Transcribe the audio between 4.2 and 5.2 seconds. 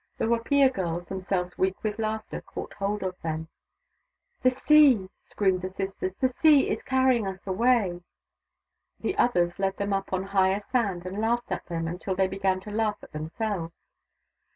The Sea!"